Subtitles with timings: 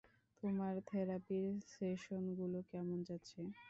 [0.43, 3.39] তোমার থেরাপির সেশনগুলো কেমন যাচ্ছে?